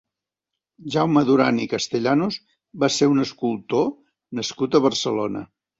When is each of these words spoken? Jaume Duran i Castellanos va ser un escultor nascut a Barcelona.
Jaume 0.95 1.23
Duran 1.27 1.59
i 1.65 1.69
Castellanos 1.75 2.41
va 2.85 2.93
ser 2.99 3.13
un 3.15 3.27
escultor 3.29 3.89
nascut 4.41 4.81
a 4.81 4.85
Barcelona. 4.91 5.51